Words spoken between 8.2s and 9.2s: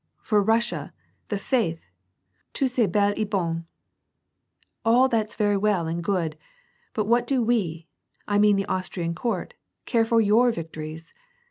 I mean the Austrian